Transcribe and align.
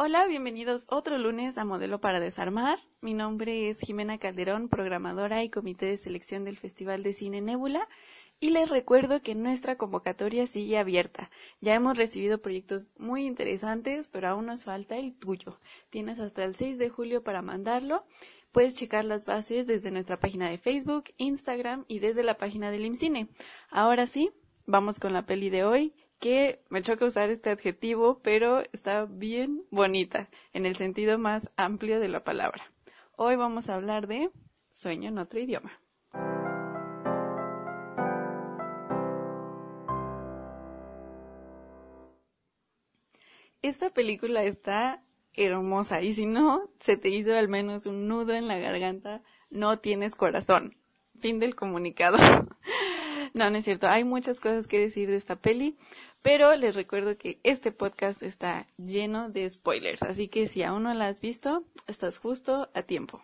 Hola, 0.00 0.28
bienvenidos 0.28 0.86
otro 0.90 1.18
lunes 1.18 1.58
a 1.58 1.64
Modelo 1.64 2.00
para 2.00 2.20
Desarmar. 2.20 2.78
Mi 3.00 3.14
nombre 3.14 3.68
es 3.68 3.80
Jimena 3.80 4.16
Calderón, 4.18 4.68
programadora 4.68 5.42
y 5.42 5.50
comité 5.50 5.86
de 5.86 5.96
selección 5.96 6.44
del 6.44 6.56
Festival 6.56 7.02
de 7.02 7.12
Cine 7.12 7.40
Nébula. 7.40 7.88
Y 8.38 8.50
les 8.50 8.70
recuerdo 8.70 9.22
que 9.22 9.34
nuestra 9.34 9.76
convocatoria 9.76 10.46
sigue 10.46 10.78
abierta. 10.78 11.32
Ya 11.60 11.74
hemos 11.74 11.98
recibido 11.98 12.40
proyectos 12.40 12.92
muy 12.96 13.26
interesantes, 13.26 14.06
pero 14.06 14.28
aún 14.28 14.46
nos 14.46 14.62
falta 14.62 14.96
el 14.96 15.18
tuyo. 15.18 15.58
Tienes 15.90 16.20
hasta 16.20 16.44
el 16.44 16.54
6 16.54 16.78
de 16.78 16.90
julio 16.90 17.24
para 17.24 17.42
mandarlo. 17.42 18.06
Puedes 18.52 18.76
checar 18.76 19.04
las 19.04 19.24
bases 19.24 19.66
desde 19.66 19.90
nuestra 19.90 20.20
página 20.20 20.48
de 20.48 20.58
Facebook, 20.58 21.06
Instagram 21.16 21.86
y 21.88 21.98
desde 21.98 22.22
la 22.22 22.38
página 22.38 22.70
del 22.70 22.86
IMCINE. 22.86 23.30
Ahora 23.68 24.06
sí, 24.06 24.30
vamos 24.64 25.00
con 25.00 25.12
la 25.12 25.26
peli 25.26 25.50
de 25.50 25.64
hoy 25.64 25.92
que 26.18 26.60
me 26.68 26.82
choca 26.82 27.06
usar 27.06 27.30
este 27.30 27.50
adjetivo, 27.50 28.20
pero 28.22 28.62
está 28.72 29.04
bien 29.04 29.64
bonita 29.70 30.28
en 30.52 30.66
el 30.66 30.76
sentido 30.76 31.18
más 31.18 31.50
amplio 31.56 32.00
de 32.00 32.08
la 32.08 32.24
palabra. 32.24 32.72
Hoy 33.16 33.36
vamos 33.36 33.68
a 33.68 33.74
hablar 33.74 34.06
de 34.06 34.30
sueño 34.72 35.08
en 35.08 35.18
otro 35.18 35.40
idioma. 35.40 35.80
Esta 43.60 43.90
película 43.90 44.44
está 44.44 45.02
hermosa 45.34 46.02
y 46.02 46.12
si 46.12 46.26
no 46.26 46.70
se 46.80 46.96
te 46.96 47.08
hizo 47.08 47.36
al 47.36 47.48
menos 47.48 47.86
un 47.86 48.08
nudo 48.08 48.34
en 48.34 48.48
la 48.48 48.58
garganta, 48.58 49.22
no 49.50 49.78
tienes 49.80 50.14
corazón. 50.14 50.76
Fin 51.20 51.38
del 51.40 51.54
comunicado. 51.54 52.18
no, 53.38 53.50
no 53.50 53.58
es 53.58 53.64
cierto. 53.64 53.86
Hay 53.86 54.02
muchas 54.02 54.40
cosas 54.40 54.66
que 54.66 54.80
decir 54.80 55.08
de 55.08 55.16
esta 55.16 55.36
peli, 55.36 55.78
pero 56.22 56.54
les 56.56 56.74
recuerdo 56.74 57.16
que 57.16 57.38
este 57.44 57.70
podcast 57.70 58.20
está 58.22 58.66
lleno 58.76 59.30
de 59.30 59.48
spoilers, 59.48 60.02
así 60.02 60.26
que 60.26 60.46
si 60.48 60.64
aún 60.64 60.82
no 60.82 60.92
la 60.92 61.06
has 61.06 61.20
visto, 61.20 61.64
estás 61.86 62.18
justo 62.18 62.68
a 62.74 62.82
tiempo. 62.82 63.22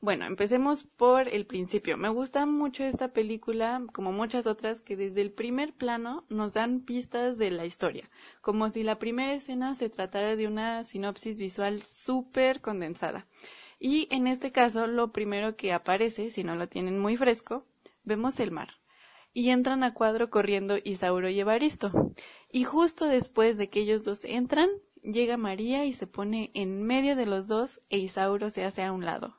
Bueno, 0.00 0.26
empecemos 0.26 0.84
por 0.84 1.26
el 1.26 1.44
principio. 1.46 1.96
Me 1.96 2.08
gusta 2.08 2.46
mucho 2.46 2.84
esta 2.84 3.08
película, 3.08 3.82
como 3.92 4.12
muchas 4.12 4.46
otras, 4.46 4.80
que 4.80 4.96
desde 4.96 5.20
el 5.20 5.32
primer 5.32 5.72
plano 5.72 6.24
nos 6.28 6.52
dan 6.52 6.82
pistas 6.82 7.36
de 7.36 7.50
la 7.50 7.66
historia, 7.66 8.08
como 8.40 8.70
si 8.70 8.84
la 8.84 9.00
primera 9.00 9.32
escena 9.32 9.74
se 9.74 9.90
tratara 9.90 10.36
de 10.36 10.46
una 10.46 10.84
sinopsis 10.84 11.36
visual 11.36 11.82
súper 11.82 12.60
condensada. 12.60 13.26
Y 13.80 14.06
en 14.12 14.28
este 14.28 14.52
caso, 14.52 14.86
lo 14.86 15.10
primero 15.12 15.56
que 15.56 15.72
aparece, 15.72 16.30
si 16.30 16.44
no 16.44 16.54
lo 16.54 16.68
tienen 16.68 17.00
muy 17.00 17.16
fresco, 17.16 17.66
vemos 18.04 18.38
el 18.38 18.52
mar 18.52 18.77
y 19.38 19.50
entran 19.50 19.84
a 19.84 19.94
cuadro 19.94 20.30
corriendo 20.30 20.78
Isauro 20.82 21.28
y 21.28 21.38
Evaristo. 21.38 22.12
Y 22.50 22.64
justo 22.64 23.04
después 23.04 23.56
de 23.56 23.70
que 23.70 23.78
ellos 23.78 24.02
dos 24.02 24.24
entran, 24.24 24.68
llega 25.00 25.36
María 25.36 25.84
y 25.84 25.92
se 25.92 26.08
pone 26.08 26.50
en 26.54 26.82
medio 26.82 27.14
de 27.14 27.24
los 27.24 27.46
dos 27.46 27.80
e 27.88 27.98
Isauro 27.98 28.50
se 28.50 28.64
hace 28.64 28.82
a 28.82 28.90
un 28.90 29.04
lado. 29.04 29.36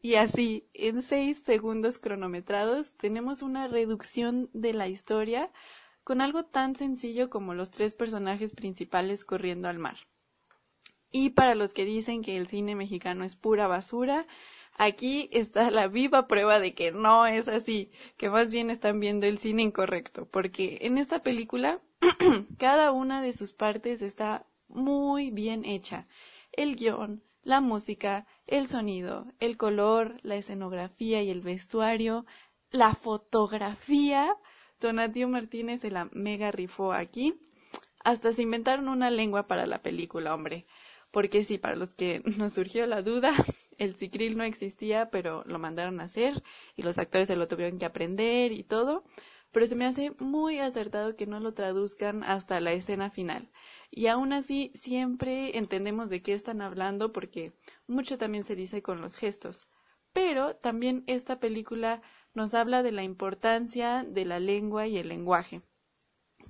Y 0.00 0.14
así, 0.14 0.68
en 0.72 1.02
seis 1.02 1.42
segundos 1.44 1.98
cronometrados, 1.98 2.92
tenemos 2.92 3.42
una 3.42 3.66
reducción 3.66 4.50
de 4.52 4.72
la 4.72 4.86
historia 4.86 5.50
con 6.04 6.20
algo 6.20 6.44
tan 6.44 6.76
sencillo 6.76 7.28
como 7.28 7.54
los 7.54 7.72
tres 7.72 7.92
personajes 7.92 8.52
principales 8.52 9.24
corriendo 9.24 9.66
al 9.66 9.80
mar. 9.80 9.96
Y 11.10 11.30
para 11.30 11.56
los 11.56 11.72
que 11.72 11.84
dicen 11.84 12.22
que 12.22 12.36
el 12.36 12.46
cine 12.46 12.76
mexicano 12.76 13.24
es 13.24 13.34
pura 13.34 13.66
basura, 13.66 14.28
Aquí 14.76 15.28
está 15.32 15.70
la 15.70 15.86
viva 15.86 16.26
prueba 16.26 16.58
de 16.58 16.74
que 16.74 16.90
no 16.90 17.26
es 17.26 17.46
así, 17.46 17.92
que 18.16 18.28
más 18.28 18.50
bien 18.50 18.70
están 18.70 18.98
viendo 18.98 19.26
el 19.26 19.38
cine 19.38 19.62
incorrecto, 19.62 20.26
porque 20.26 20.78
en 20.82 20.98
esta 20.98 21.22
película 21.22 21.80
cada 22.58 22.90
una 22.90 23.22
de 23.22 23.32
sus 23.32 23.52
partes 23.52 24.02
está 24.02 24.46
muy 24.68 25.30
bien 25.30 25.64
hecha. 25.64 26.08
El 26.52 26.76
guion, 26.76 27.22
la 27.42 27.60
música, 27.60 28.26
el 28.46 28.68
sonido, 28.68 29.26
el 29.38 29.56
color, 29.56 30.16
la 30.22 30.36
escenografía 30.36 31.22
y 31.22 31.30
el 31.30 31.40
vestuario, 31.40 32.26
la 32.70 32.94
fotografía. 32.94 34.36
Donatio 34.80 35.28
Martínez 35.28 35.80
se 35.82 35.90
la 35.90 36.08
mega 36.12 36.50
rifó 36.50 36.92
aquí. 36.92 37.34
Hasta 38.02 38.32
se 38.32 38.42
inventaron 38.42 38.88
una 38.88 39.10
lengua 39.10 39.46
para 39.46 39.66
la 39.66 39.82
película, 39.82 40.34
hombre. 40.34 40.66
Porque 41.10 41.44
sí, 41.44 41.58
para 41.58 41.76
los 41.76 41.94
que 41.94 42.22
nos 42.36 42.54
surgió 42.54 42.86
la 42.86 43.02
duda, 43.02 43.32
el 43.78 43.96
cicril 43.96 44.36
no 44.36 44.44
existía, 44.44 45.10
pero 45.10 45.44
lo 45.46 45.58
mandaron 45.58 46.00
a 46.00 46.04
hacer 46.04 46.42
y 46.76 46.82
los 46.82 46.98
actores 46.98 47.28
se 47.28 47.36
lo 47.36 47.48
tuvieron 47.48 47.78
que 47.78 47.86
aprender 47.86 48.52
y 48.52 48.64
todo. 48.64 49.04
Pero 49.52 49.66
se 49.66 49.76
me 49.76 49.86
hace 49.86 50.10
muy 50.18 50.58
acertado 50.58 51.14
que 51.14 51.26
no 51.26 51.38
lo 51.38 51.54
traduzcan 51.54 52.24
hasta 52.24 52.60
la 52.60 52.72
escena 52.72 53.10
final. 53.10 53.50
Y 53.90 54.08
aún 54.08 54.32
así 54.32 54.72
siempre 54.74 55.56
entendemos 55.56 56.10
de 56.10 56.22
qué 56.22 56.32
están 56.32 56.60
hablando 56.60 57.12
porque 57.12 57.52
mucho 57.86 58.18
también 58.18 58.44
se 58.44 58.56
dice 58.56 58.82
con 58.82 59.00
los 59.00 59.14
gestos. 59.14 59.68
Pero 60.12 60.56
también 60.56 61.04
esta 61.06 61.38
película 61.38 62.02
nos 62.34 62.54
habla 62.54 62.82
de 62.82 62.90
la 62.90 63.04
importancia 63.04 64.04
de 64.04 64.24
la 64.24 64.40
lengua 64.40 64.88
y 64.88 64.98
el 64.98 65.08
lenguaje. 65.08 65.62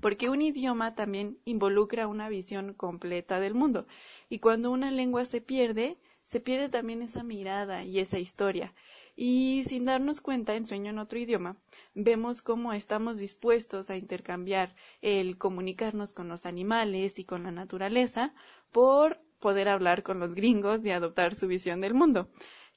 Porque 0.01 0.31
un 0.31 0.43
idioma 0.43 0.95
también 0.95 1.39
involucra 1.45 2.09
una 2.09 2.29
visión 2.29 2.75
completa 2.75 3.41
del 3.41 3.55
mundo. 3.55 3.87
Y 4.29 4.39
cuando 4.39 4.71
una 4.71 4.91
lengua 4.91 5.25
se 5.25 5.41
pierde, 5.41 5.99
se 6.25 6.41
pierde 6.41 6.69
también 6.69 7.03
esa 7.03 7.23
mirada 7.23 7.85
y 7.85 8.01
esa 8.01 8.19
historia. 8.19 8.75
Y 9.17 9.62
sin 9.67 9.85
darnos 9.85 10.21
cuenta, 10.21 10.57
en 10.57 10.67
Sueño 10.67 10.91
en 10.91 10.99
otro 10.99 11.19
idioma, 11.19 11.57
vemos 11.95 12.43
cómo 12.43 12.73
estamos 12.73 13.19
dispuestos 13.19 13.89
a 13.89 13.97
intercambiar 13.97 14.75
el 15.03 15.39
comunicarnos 15.39 16.15
con 16.15 16.29
los 16.29 16.47
animales 16.47 17.19
y 17.19 17.25
con 17.25 17.45
la 17.45 17.53
naturaleza 17.53 18.35
por 18.73 19.21
poder 19.39 19.69
hablar 19.69 20.03
con 20.03 20.19
los 20.19 20.35
gringos 20.35 20.85
y 20.85 20.91
adoptar 20.91 21.35
su 21.37 21.47
visión 21.47 21.81
del 21.81 21.95
mundo. 21.95 22.29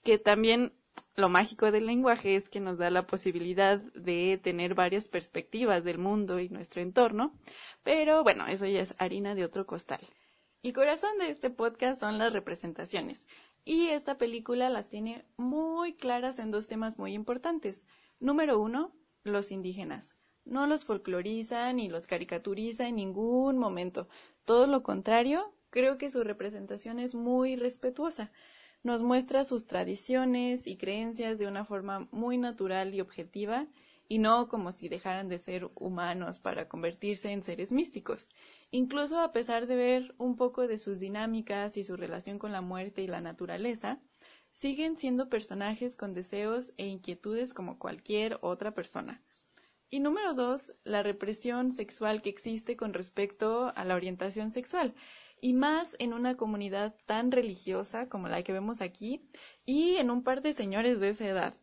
Que 0.03 0.19
también 0.19 0.73
lo 1.15 1.29
mágico 1.29 1.71
del 1.71 1.87
lenguaje 1.87 2.35
es 2.35 2.49
que 2.49 2.59
nos 2.59 2.77
da 2.77 2.91
la 2.91 3.07
posibilidad 3.07 3.79
de 3.79 4.39
tener 4.43 4.75
varias 4.75 5.07
perspectivas 5.07 5.83
del 5.83 5.97
mundo 5.97 6.39
y 6.39 6.49
nuestro 6.49 6.81
entorno, 6.81 7.33
pero 7.83 8.23
bueno, 8.23 8.45
eso 8.47 8.67
ya 8.67 8.81
es 8.81 8.93
harina 8.99 9.33
de 9.33 9.43
otro 9.43 9.65
costal. 9.65 10.01
El 10.67 10.73
corazón 10.73 11.17
de 11.17 11.29
este 11.29 11.49
podcast 11.49 12.01
son 12.01 12.17
las 12.17 12.33
representaciones. 12.33 13.25
Y 13.63 13.87
esta 13.87 14.17
película 14.17 14.67
las 14.67 14.89
tiene 14.89 15.23
muy 15.37 15.93
claras 15.93 16.39
en 16.39 16.51
dos 16.51 16.67
temas 16.67 16.99
muy 16.99 17.13
importantes. 17.13 17.81
Número 18.19 18.59
uno, 18.59 18.91
los 19.23 19.51
indígenas. 19.51 20.13
No 20.43 20.67
los 20.67 20.83
folcloriza 20.83 21.71
ni 21.71 21.87
los 21.87 22.05
caricaturiza 22.05 22.85
en 22.85 22.97
ningún 22.97 23.57
momento. 23.57 24.09
Todo 24.43 24.67
lo 24.67 24.83
contrario, 24.83 25.53
creo 25.69 25.97
que 25.97 26.09
su 26.09 26.21
representación 26.25 26.99
es 26.99 27.15
muy 27.15 27.55
respetuosa. 27.55 28.33
Nos 28.83 29.01
muestra 29.01 29.45
sus 29.45 29.67
tradiciones 29.67 30.67
y 30.67 30.75
creencias 30.75 31.37
de 31.37 31.47
una 31.47 31.63
forma 31.63 32.09
muy 32.11 32.37
natural 32.37 32.93
y 32.93 32.99
objetiva 32.99 33.67
y 34.07 34.19
no 34.19 34.47
como 34.47 34.71
si 34.71 34.89
dejaran 34.89 35.27
de 35.27 35.39
ser 35.39 35.69
humanos 35.75 36.39
para 36.39 36.67
convertirse 36.67 37.31
en 37.31 37.43
seres 37.43 37.71
místicos. 37.71 38.27
Incluso 38.71 39.19
a 39.19 39.31
pesar 39.31 39.67
de 39.67 39.75
ver 39.75 40.15
un 40.17 40.35
poco 40.35 40.67
de 40.67 40.77
sus 40.77 40.99
dinámicas 40.99 41.77
y 41.77 41.83
su 41.83 41.97
relación 41.97 42.39
con 42.39 42.51
la 42.51 42.61
muerte 42.61 43.01
y 43.01 43.07
la 43.07 43.21
naturaleza, 43.21 43.99
siguen 44.51 44.97
siendo 44.97 45.29
personajes 45.29 45.95
con 45.95 46.13
deseos 46.13 46.73
e 46.77 46.87
inquietudes 46.87 47.53
como 47.53 47.77
cualquier 47.77 48.39
otra 48.41 48.73
persona. 48.73 49.21
Y 49.89 49.99
número 49.99 50.33
dos, 50.33 50.73
la 50.83 51.03
represión 51.03 51.71
sexual 51.71 52.21
que 52.21 52.29
existe 52.29 52.75
con 52.75 52.93
respecto 52.93 53.71
a 53.75 53.85
la 53.85 53.95
orientación 53.95 54.51
sexual, 54.51 54.95
y 55.39 55.53
más 55.53 55.95
en 55.99 56.13
una 56.13 56.35
comunidad 56.35 56.95
tan 57.05 57.31
religiosa 57.31 58.09
como 58.09 58.27
la 58.27 58.43
que 58.43 58.51
vemos 58.51 58.81
aquí, 58.81 59.29
y 59.65 59.97
en 59.97 60.09
un 60.09 60.23
par 60.23 60.41
de 60.41 60.53
señores 60.53 60.99
de 60.99 61.09
esa 61.09 61.27
edad. 61.27 61.55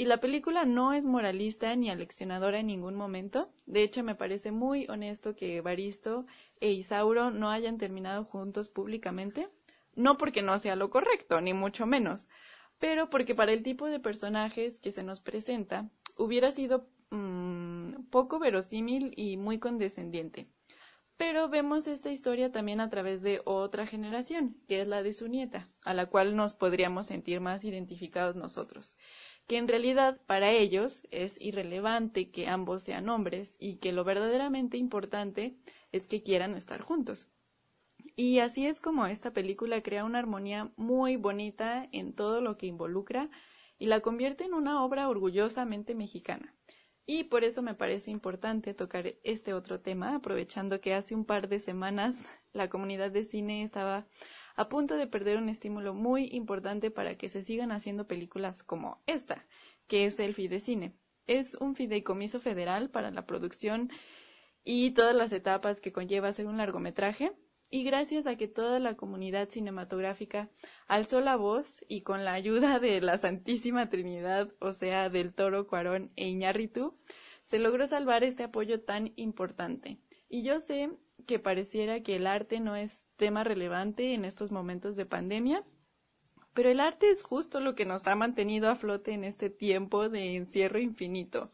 Y 0.00 0.06
la 0.06 0.18
película 0.18 0.64
no 0.64 0.94
es 0.94 1.04
moralista 1.04 1.76
ni 1.76 1.90
aleccionadora 1.90 2.60
en 2.60 2.68
ningún 2.68 2.94
momento. 2.94 3.52
De 3.66 3.82
hecho, 3.82 4.02
me 4.02 4.14
parece 4.14 4.50
muy 4.50 4.86
honesto 4.88 5.36
que 5.36 5.60
Baristo 5.60 6.24
e 6.58 6.72
Isauro 6.72 7.30
no 7.30 7.50
hayan 7.50 7.76
terminado 7.76 8.24
juntos 8.24 8.70
públicamente. 8.70 9.50
No 9.94 10.16
porque 10.16 10.40
no 10.40 10.58
sea 10.58 10.74
lo 10.74 10.88
correcto, 10.88 11.42
ni 11.42 11.52
mucho 11.52 11.84
menos, 11.84 12.30
pero 12.78 13.10
porque 13.10 13.34
para 13.34 13.52
el 13.52 13.62
tipo 13.62 13.88
de 13.88 14.00
personajes 14.00 14.78
que 14.78 14.90
se 14.90 15.02
nos 15.02 15.20
presenta 15.20 15.90
hubiera 16.16 16.50
sido 16.50 16.88
mmm, 17.10 18.04
poco 18.08 18.38
verosímil 18.38 19.12
y 19.18 19.36
muy 19.36 19.58
condescendiente. 19.58 20.48
Pero 21.18 21.50
vemos 21.50 21.86
esta 21.86 22.10
historia 22.10 22.50
también 22.50 22.80
a 22.80 22.88
través 22.88 23.20
de 23.20 23.42
otra 23.44 23.86
generación, 23.86 24.56
que 24.66 24.80
es 24.80 24.88
la 24.88 25.02
de 25.02 25.12
su 25.12 25.28
nieta, 25.28 25.68
a 25.84 25.92
la 25.92 26.06
cual 26.06 26.34
nos 26.34 26.54
podríamos 26.54 27.04
sentir 27.04 27.40
más 27.40 27.64
identificados 27.64 28.34
nosotros 28.34 28.96
que 29.50 29.56
en 29.56 29.66
realidad 29.66 30.20
para 30.26 30.52
ellos 30.52 31.02
es 31.10 31.36
irrelevante 31.40 32.30
que 32.30 32.46
ambos 32.46 32.82
sean 32.84 33.08
hombres 33.08 33.56
y 33.58 33.78
que 33.78 33.90
lo 33.90 34.04
verdaderamente 34.04 34.76
importante 34.76 35.56
es 35.90 36.06
que 36.06 36.22
quieran 36.22 36.54
estar 36.54 36.82
juntos. 36.82 37.26
Y 38.14 38.38
así 38.38 38.68
es 38.68 38.80
como 38.80 39.06
esta 39.06 39.32
película 39.32 39.82
crea 39.82 40.04
una 40.04 40.20
armonía 40.20 40.70
muy 40.76 41.16
bonita 41.16 41.88
en 41.90 42.12
todo 42.12 42.40
lo 42.40 42.58
que 42.58 42.66
involucra 42.66 43.28
y 43.76 43.86
la 43.86 43.98
convierte 43.98 44.44
en 44.44 44.54
una 44.54 44.84
obra 44.84 45.08
orgullosamente 45.08 45.96
mexicana. 45.96 46.54
Y 47.04 47.24
por 47.24 47.42
eso 47.42 47.60
me 47.60 47.74
parece 47.74 48.12
importante 48.12 48.72
tocar 48.72 49.16
este 49.24 49.52
otro 49.52 49.80
tema, 49.80 50.14
aprovechando 50.14 50.80
que 50.80 50.94
hace 50.94 51.16
un 51.16 51.24
par 51.24 51.48
de 51.48 51.58
semanas 51.58 52.16
la 52.52 52.70
comunidad 52.70 53.10
de 53.10 53.24
cine 53.24 53.64
estaba 53.64 54.06
a 54.60 54.68
punto 54.68 54.98
de 54.98 55.06
perder 55.06 55.38
un 55.38 55.48
estímulo 55.48 55.94
muy 55.94 56.28
importante 56.32 56.90
para 56.90 57.16
que 57.16 57.30
se 57.30 57.40
sigan 57.40 57.72
haciendo 57.72 58.06
películas 58.06 58.62
como 58.62 59.02
esta, 59.06 59.46
que 59.86 60.04
es 60.04 60.20
el 60.20 60.34
Fidecine. 60.34 60.92
Es 61.26 61.54
un 61.54 61.74
fideicomiso 61.74 62.40
federal 62.40 62.90
para 62.90 63.10
la 63.10 63.24
producción 63.24 63.90
y 64.62 64.90
todas 64.90 65.16
las 65.16 65.32
etapas 65.32 65.80
que 65.80 65.92
conlleva 65.92 66.28
hacer 66.28 66.46
un 66.46 66.58
largometraje, 66.58 67.32
y 67.70 67.84
gracias 67.84 68.26
a 68.26 68.36
que 68.36 68.48
toda 68.48 68.80
la 68.80 68.96
comunidad 68.96 69.48
cinematográfica 69.48 70.50
alzó 70.86 71.22
la 71.22 71.36
voz 71.36 71.82
y 71.88 72.02
con 72.02 72.26
la 72.26 72.34
ayuda 72.34 72.78
de 72.80 73.00
la 73.00 73.16
Santísima 73.16 73.88
Trinidad, 73.88 74.52
o 74.58 74.74
sea, 74.74 75.08
del 75.08 75.32
Toro, 75.32 75.68
Cuarón 75.68 76.12
e 76.16 76.28
Iñárritu, 76.28 76.98
se 77.44 77.58
logró 77.58 77.86
salvar 77.86 78.24
este 78.24 78.42
apoyo 78.42 78.82
tan 78.82 79.14
importante. 79.16 80.00
Y 80.28 80.42
yo 80.42 80.60
sé 80.60 80.90
que 81.26 81.38
pareciera 81.38 82.02
que 82.02 82.16
el 82.16 82.26
arte 82.26 82.60
no 82.60 82.76
es 82.76 83.04
tema 83.16 83.44
relevante 83.44 84.14
en 84.14 84.24
estos 84.24 84.50
momentos 84.50 84.96
de 84.96 85.06
pandemia, 85.06 85.64
pero 86.54 86.68
el 86.68 86.80
arte 86.80 87.10
es 87.10 87.22
justo 87.22 87.60
lo 87.60 87.74
que 87.74 87.84
nos 87.84 88.06
ha 88.06 88.14
mantenido 88.16 88.68
a 88.68 88.76
flote 88.76 89.12
en 89.12 89.24
este 89.24 89.50
tiempo 89.50 90.08
de 90.08 90.36
encierro 90.36 90.78
infinito. 90.78 91.52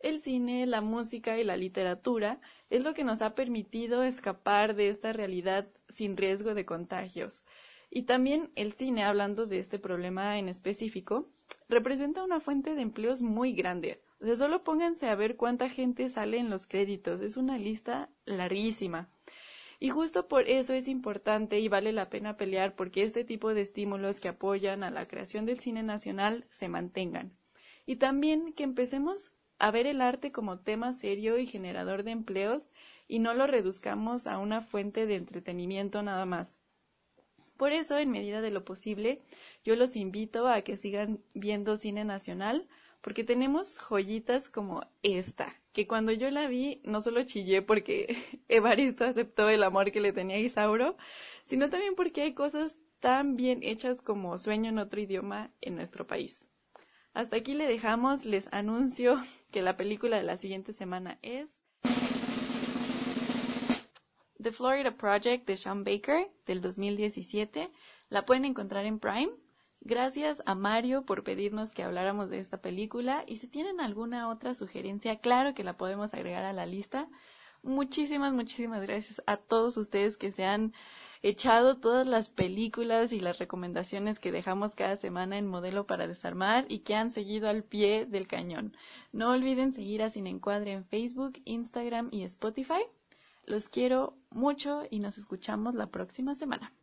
El 0.00 0.22
cine, 0.22 0.64
la 0.66 0.80
música 0.80 1.38
y 1.38 1.44
la 1.44 1.56
literatura 1.56 2.40
es 2.70 2.84
lo 2.84 2.94
que 2.94 3.02
nos 3.02 3.20
ha 3.20 3.34
permitido 3.34 4.04
escapar 4.04 4.76
de 4.76 4.90
esta 4.90 5.12
realidad 5.12 5.66
sin 5.88 6.16
riesgo 6.16 6.54
de 6.54 6.64
contagios. 6.64 7.42
Y 7.90 8.02
también 8.02 8.50
el 8.54 8.72
cine, 8.72 9.04
hablando 9.04 9.46
de 9.46 9.58
este 9.58 9.78
problema 9.78 10.38
en 10.38 10.48
específico, 10.48 11.28
representa 11.68 12.24
una 12.24 12.40
fuente 12.40 12.74
de 12.74 12.82
empleos 12.82 13.22
muy 13.22 13.52
grande. 13.52 14.02
O 14.20 14.26
sea, 14.26 14.36
solo 14.36 14.64
pónganse 14.64 15.08
a 15.08 15.14
ver 15.14 15.36
cuánta 15.36 15.68
gente 15.68 16.08
sale 16.08 16.38
en 16.38 16.50
los 16.50 16.66
créditos. 16.66 17.20
Es 17.22 17.36
una 17.36 17.56
lista 17.56 18.10
larguísima. 18.24 19.08
Y 19.80 19.90
justo 19.90 20.26
por 20.26 20.48
eso 20.48 20.74
es 20.74 20.88
importante 20.88 21.60
y 21.60 21.68
vale 21.68 21.92
la 21.92 22.10
pena 22.10 22.36
pelear 22.36 22.74
porque 22.74 23.02
este 23.02 23.24
tipo 23.24 23.54
de 23.54 23.60
estímulos 23.60 24.18
que 24.18 24.28
apoyan 24.28 24.82
a 24.82 24.90
la 24.90 25.06
creación 25.06 25.46
del 25.46 25.60
cine 25.60 25.84
nacional 25.84 26.46
se 26.50 26.68
mantengan. 26.68 27.32
Y 27.86 27.96
también 27.96 28.52
que 28.54 28.64
empecemos 28.64 29.30
a 29.60 29.70
ver 29.70 29.86
el 29.86 30.00
arte 30.00 30.32
como 30.32 30.58
tema 30.58 30.92
serio 30.92 31.38
y 31.38 31.46
generador 31.46 32.02
de 32.02 32.10
empleos 32.10 32.72
y 33.06 33.20
no 33.20 33.34
lo 33.34 33.46
reduzcamos 33.46 34.26
a 34.26 34.38
una 34.38 34.62
fuente 34.62 35.06
de 35.06 35.14
entretenimiento 35.14 36.02
nada 36.02 36.26
más. 36.26 36.57
Por 37.58 37.72
eso, 37.72 37.98
en 37.98 38.12
medida 38.12 38.40
de 38.40 38.52
lo 38.52 38.64
posible, 38.64 39.20
yo 39.64 39.74
los 39.74 39.96
invito 39.96 40.46
a 40.46 40.62
que 40.62 40.76
sigan 40.76 41.18
viendo 41.34 41.76
cine 41.76 42.04
nacional, 42.04 42.68
porque 43.00 43.24
tenemos 43.24 43.78
joyitas 43.78 44.48
como 44.48 44.82
esta, 45.02 45.60
que 45.72 45.88
cuando 45.88 46.12
yo 46.12 46.30
la 46.30 46.46
vi 46.46 46.80
no 46.84 47.00
solo 47.00 47.24
chillé 47.24 47.60
porque 47.60 48.16
Evaristo 48.48 49.04
aceptó 49.04 49.48
el 49.48 49.64
amor 49.64 49.90
que 49.90 50.00
le 50.00 50.12
tenía 50.12 50.36
a 50.36 50.40
Isauro, 50.40 50.96
sino 51.42 51.68
también 51.68 51.96
porque 51.96 52.22
hay 52.22 52.32
cosas 52.32 52.76
tan 53.00 53.34
bien 53.34 53.64
hechas 53.64 54.02
como 54.02 54.38
Sueño 54.38 54.70
en 54.70 54.78
otro 54.78 55.00
idioma 55.00 55.50
en 55.60 55.74
nuestro 55.74 56.06
país. 56.06 56.44
Hasta 57.12 57.38
aquí 57.38 57.54
le 57.54 57.66
dejamos, 57.66 58.24
les 58.24 58.46
anuncio 58.52 59.20
que 59.50 59.62
la 59.62 59.76
película 59.76 60.16
de 60.16 60.22
la 60.22 60.36
siguiente 60.36 60.72
semana 60.72 61.18
es 61.22 61.57
The 64.40 64.52
Florida 64.52 64.92
Project 64.92 65.48
de 65.48 65.56
Sean 65.56 65.82
Baker 65.82 66.30
del 66.46 66.60
2017. 66.60 67.70
La 68.08 68.24
pueden 68.24 68.44
encontrar 68.44 68.86
en 68.86 69.00
Prime. 69.00 69.32
Gracias 69.80 70.42
a 70.46 70.54
Mario 70.54 71.04
por 71.04 71.24
pedirnos 71.24 71.72
que 71.72 71.82
habláramos 71.82 72.30
de 72.30 72.38
esta 72.38 72.60
película 72.60 73.24
y 73.26 73.36
si 73.36 73.48
tienen 73.48 73.80
alguna 73.80 74.28
otra 74.28 74.54
sugerencia, 74.54 75.18
claro 75.18 75.54
que 75.54 75.64
la 75.64 75.76
podemos 75.76 76.14
agregar 76.14 76.44
a 76.44 76.52
la 76.52 76.66
lista. 76.66 77.08
Muchísimas, 77.64 78.32
muchísimas 78.32 78.82
gracias 78.82 79.20
a 79.26 79.38
todos 79.38 79.76
ustedes 79.76 80.16
que 80.16 80.30
se 80.30 80.44
han 80.44 80.72
echado 81.22 81.78
todas 81.78 82.06
las 82.06 82.28
películas 82.28 83.12
y 83.12 83.18
las 83.18 83.38
recomendaciones 83.38 84.20
que 84.20 84.30
dejamos 84.30 84.76
cada 84.76 84.94
semana 84.94 85.36
en 85.36 85.48
Modelo 85.48 85.86
para 85.86 86.06
Desarmar 86.06 86.64
y 86.68 86.80
que 86.80 86.94
han 86.94 87.10
seguido 87.10 87.48
al 87.48 87.64
pie 87.64 88.06
del 88.06 88.28
cañón. 88.28 88.76
No 89.12 89.30
olviden 89.30 89.72
seguir 89.72 90.04
a 90.04 90.10
Sin 90.10 90.28
Encuadre 90.28 90.72
en 90.72 90.84
Facebook, 90.84 91.40
Instagram 91.44 92.08
y 92.12 92.22
Spotify. 92.22 92.84
Los 93.48 93.70
quiero 93.70 94.18
mucho 94.28 94.82
y 94.90 94.98
nos 94.98 95.16
escuchamos 95.16 95.74
la 95.74 95.86
próxima 95.86 96.34
semana. 96.34 96.74